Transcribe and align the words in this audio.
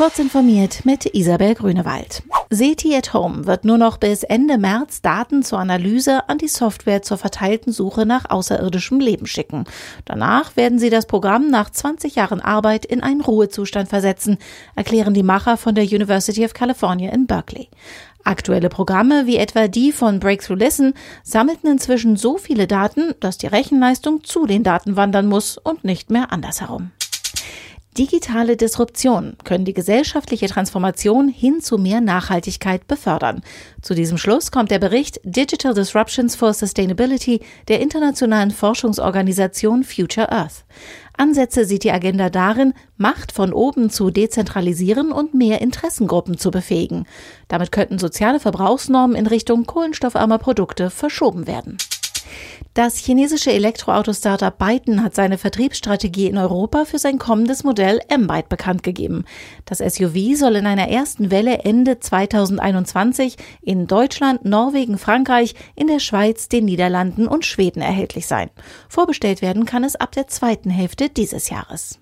Kurz 0.00 0.18
informiert 0.18 0.86
mit 0.86 1.04
Isabel 1.14 1.54
Grünewald. 1.54 2.22
SETI 2.48 2.96
at 2.96 3.12
Home 3.12 3.44
wird 3.44 3.66
nur 3.66 3.76
noch 3.76 3.98
bis 3.98 4.22
Ende 4.22 4.56
März 4.56 5.02
Daten 5.02 5.42
zur 5.42 5.58
Analyse 5.58 6.26
an 6.26 6.38
die 6.38 6.48
Software 6.48 7.02
zur 7.02 7.18
verteilten 7.18 7.70
Suche 7.70 8.06
nach 8.06 8.30
außerirdischem 8.30 8.98
Leben 8.98 9.26
schicken. 9.26 9.64
Danach 10.06 10.56
werden 10.56 10.78
sie 10.78 10.88
das 10.88 11.04
Programm 11.04 11.50
nach 11.50 11.68
20 11.68 12.14
Jahren 12.14 12.40
Arbeit 12.40 12.86
in 12.86 13.02
einen 13.02 13.20
Ruhezustand 13.20 13.90
versetzen, 13.90 14.38
erklären 14.74 15.12
die 15.12 15.22
Macher 15.22 15.58
von 15.58 15.74
der 15.74 15.84
University 15.84 16.46
of 16.46 16.54
California 16.54 17.12
in 17.12 17.26
Berkeley. 17.26 17.68
Aktuelle 18.24 18.70
Programme 18.70 19.26
wie 19.26 19.36
etwa 19.36 19.68
die 19.68 19.92
von 19.92 20.18
Breakthrough 20.18 20.58
Listen 20.58 20.94
sammelten 21.24 21.70
inzwischen 21.70 22.16
so 22.16 22.38
viele 22.38 22.66
Daten, 22.66 23.12
dass 23.20 23.36
die 23.36 23.48
Rechenleistung 23.48 24.24
zu 24.24 24.46
den 24.46 24.62
Daten 24.62 24.96
wandern 24.96 25.26
muss 25.26 25.58
und 25.58 25.84
nicht 25.84 26.08
mehr 26.08 26.32
andersherum. 26.32 26.90
Digitale 27.98 28.56
Disruption 28.56 29.36
können 29.42 29.64
die 29.64 29.74
gesellschaftliche 29.74 30.46
Transformation 30.46 31.26
hin 31.26 31.60
zu 31.60 31.76
mehr 31.76 32.00
Nachhaltigkeit 32.00 32.86
befördern. 32.86 33.42
Zu 33.82 33.94
diesem 33.94 34.16
Schluss 34.16 34.52
kommt 34.52 34.70
der 34.70 34.78
Bericht 34.78 35.20
Digital 35.24 35.74
Disruptions 35.74 36.36
for 36.36 36.54
Sustainability 36.54 37.40
der 37.66 37.80
internationalen 37.80 38.52
Forschungsorganisation 38.52 39.82
Future 39.82 40.30
Earth. 40.30 40.64
Ansätze 41.16 41.64
sieht 41.64 41.82
die 41.82 41.90
Agenda 41.90 42.30
darin, 42.30 42.74
Macht 42.96 43.32
von 43.32 43.52
oben 43.52 43.90
zu 43.90 44.10
dezentralisieren 44.10 45.10
und 45.10 45.34
mehr 45.34 45.60
Interessengruppen 45.60 46.38
zu 46.38 46.52
befähigen. 46.52 47.06
Damit 47.48 47.72
könnten 47.72 47.98
soziale 47.98 48.38
Verbrauchsnormen 48.38 49.16
in 49.16 49.26
Richtung 49.26 49.66
kohlenstoffarmer 49.66 50.38
Produkte 50.38 50.90
verschoben 50.90 51.48
werden. 51.48 51.76
Das 52.74 52.96
chinesische 52.96 53.52
Elektroauto-Startup 53.52 54.56
Byton 54.56 55.02
hat 55.02 55.14
seine 55.14 55.38
Vertriebsstrategie 55.38 56.28
in 56.28 56.38
Europa 56.38 56.84
für 56.84 56.98
sein 56.98 57.18
kommendes 57.18 57.64
Modell 57.64 58.00
M-Byte 58.08 58.48
bekannt 58.48 58.82
gegeben. 58.82 59.24
Das 59.64 59.78
SUV 59.78 60.36
soll 60.36 60.56
in 60.56 60.66
einer 60.66 60.88
ersten 60.88 61.30
Welle 61.30 61.58
Ende 61.58 61.98
2021 61.98 63.36
in 63.62 63.86
Deutschland, 63.86 64.44
Norwegen, 64.44 64.98
Frankreich, 64.98 65.54
in 65.74 65.88
der 65.88 65.98
Schweiz, 65.98 66.48
den 66.48 66.66
Niederlanden 66.66 67.26
und 67.26 67.44
Schweden 67.44 67.82
erhältlich 67.82 68.26
sein. 68.26 68.50
Vorbestellt 68.88 69.42
werden 69.42 69.64
kann 69.64 69.82
es 69.82 69.96
ab 69.96 70.12
der 70.12 70.28
zweiten 70.28 70.70
Hälfte 70.70 71.08
dieses 71.08 71.50
Jahres. 71.50 71.98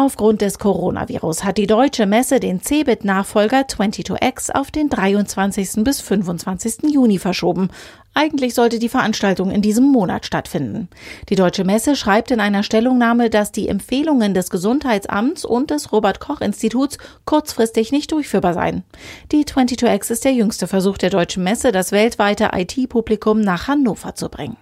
Aufgrund 0.00 0.42
des 0.42 0.60
Coronavirus 0.60 1.42
hat 1.42 1.58
die 1.58 1.66
Deutsche 1.66 2.06
Messe 2.06 2.38
den 2.38 2.62
Cebit-Nachfolger 2.62 3.62
22X 3.62 4.52
auf 4.52 4.70
den 4.70 4.88
23. 4.88 5.82
bis 5.82 6.00
25. 6.00 6.88
Juni 6.92 7.18
verschoben. 7.18 7.70
Eigentlich 8.14 8.54
sollte 8.54 8.78
die 8.78 8.88
Veranstaltung 8.88 9.50
in 9.50 9.60
diesem 9.60 9.86
Monat 9.86 10.24
stattfinden. 10.24 10.88
Die 11.30 11.34
Deutsche 11.34 11.64
Messe 11.64 11.96
schreibt 11.96 12.30
in 12.30 12.38
einer 12.38 12.62
Stellungnahme, 12.62 13.28
dass 13.28 13.50
die 13.50 13.66
Empfehlungen 13.66 14.34
des 14.34 14.50
Gesundheitsamts 14.50 15.44
und 15.44 15.72
des 15.72 15.90
Robert 15.90 16.20
Koch 16.20 16.42
Instituts 16.42 16.98
kurzfristig 17.24 17.90
nicht 17.90 18.12
durchführbar 18.12 18.54
seien. 18.54 18.84
Die 19.32 19.44
22X 19.44 20.12
ist 20.12 20.24
der 20.24 20.32
jüngste 20.32 20.68
Versuch 20.68 20.98
der 20.98 21.10
Deutschen 21.10 21.42
Messe, 21.42 21.72
das 21.72 21.90
weltweite 21.90 22.50
IT-Publikum 22.54 23.40
nach 23.40 23.66
Hannover 23.66 24.14
zu 24.14 24.28
bringen. 24.28 24.58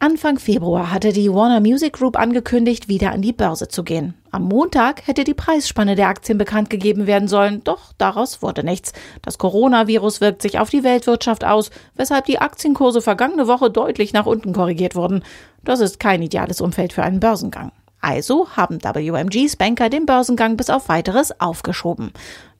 Anfang 0.00 0.38
Februar 0.38 0.92
hatte 0.92 1.12
die 1.12 1.32
Warner 1.32 1.58
Music 1.58 1.94
Group 1.94 2.16
angekündigt, 2.16 2.86
wieder 2.86 3.10
an 3.10 3.20
die 3.20 3.32
Börse 3.32 3.66
zu 3.66 3.82
gehen. 3.82 4.14
Am 4.30 4.42
Montag 4.42 5.06
hätte 5.06 5.24
die 5.24 5.34
Preisspanne 5.34 5.94
der 5.94 6.08
Aktien 6.08 6.36
bekannt 6.36 6.68
gegeben 6.68 7.06
werden 7.06 7.28
sollen, 7.28 7.62
doch 7.64 7.92
daraus 7.96 8.42
wurde 8.42 8.62
nichts. 8.62 8.92
Das 9.22 9.38
Coronavirus 9.38 10.20
wirkt 10.20 10.42
sich 10.42 10.58
auf 10.58 10.68
die 10.68 10.84
Weltwirtschaft 10.84 11.44
aus, 11.44 11.70
weshalb 11.94 12.26
die 12.26 12.38
Aktienkurse 12.38 13.00
vergangene 13.00 13.46
Woche 13.48 13.70
deutlich 13.70 14.12
nach 14.12 14.26
unten 14.26 14.52
korrigiert 14.52 14.94
wurden. 14.94 15.24
Das 15.64 15.80
ist 15.80 15.98
kein 15.98 16.20
ideales 16.20 16.60
Umfeld 16.60 16.92
für 16.92 17.02
einen 17.02 17.20
Börsengang. 17.20 17.72
Also 18.00 18.50
haben 18.50 18.82
WMGs 18.82 19.56
Banker 19.56 19.88
den 19.88 20.06
Börsengang 20.06 20.56
bis 20.56 20.70
auf 20.70 20.88
weiteres 20.88 21.40
aufgeschoben. 21.40 22.12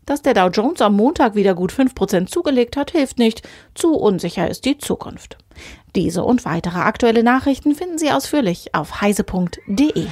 Dass 0.07 0.23
der 0.23 0.33
Dow 0.33 0.49
Jones 0.49 0.81
am 0.81 0.97
Montag 0.97 1.35
wieder 1.35 1.55
gut 1.55 1.71
5% 1.71 2.29
zugelegt 2.29 2.79
hat, 2.79 2.93
hilft 2.93 3.19
nicht. 3.19 3.47
Zu 3.75 3.93
unsicher 3.93 4.49
ist 4.49 4.65
die 4.65 4.79
Zukunft. 4.79 5.37
Diese 5.95 6.25
und 6.25 6.47
weitere 6.47 6.79
aktuelle 6.79 7.23
Nachrichten 7.23 7.75
finden 7.75 7.99
Sie 7.99 8.11
ausführlich 8.11 8.75
auf 8.75 9.03
heise.de. 9.03 10.07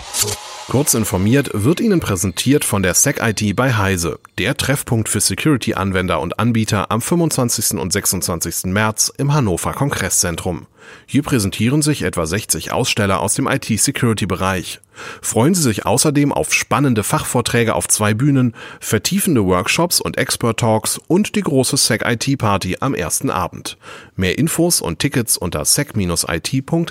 Kurz 0.69 0.95
informiert 0.95 1.51
wird 1.53 1.79
Ihnen 1.79 2.01
präsentiert 2.01 2.65
von 2.65 2.83
der 2.83 2.95
SecIT 2.95 3.55
bei 3.55 3.75
Heise, 3.75 4.19
der 4.37 4.57
Treffpunkt 4.57 5.09
für 5.09 5.21
Security-Anwender 5.21 6.21
und 6.21 6.41
Anbieter 6.41 6.91
am 6.91 7.01
25. 7.01 7.79
und 7.79 7.93
26. 7.93 8.65
März 8.65 9.13
im 9.17 9.33
Hannover 9.33 9.73
Kongresszentrum. 9.75 10.67
Hier 11.07 11.23
präsentieren 11.23 11.83
sich 11.83 12.03
etwa 12.03 12.27
60 12.27 12.73
Aussteller 12.73 13.21
aus 13.21 13.35
dem 13.35 13.47
IT-Security-Bereich. 13.47 14.81
Freuen 15.23 15.55
Sie 15.55 15.63
sich 15.63 15.87
außerdem 15.87 16.33
auf 16.33 16.53
spannende 16.53 17.05
Fachvorträge 17.05 17.77
auf 17.77 17.87
zwei 17.87 18.13
Bühnen, 18.13 18.53
vertiefende 18.81 19.45
Workshops 19.45 20.01
und 20.01 20.19
Expert-Talks 20.19 20.99
und 21.07 21.37
die 21.37 21.43
große 21.43 21.77
SecIT-Party 21.77 22.79
am 22.81 22.97
ersten 22.97 23.31
Abend. 23.31 23.79
Mehr 24.17 24.37
Infos 24.37 24.81
und 24.81 24.99
Tickets 24.99 25.39
unter 25.39 25.65
sec-it.heise.de. 25.65 26.87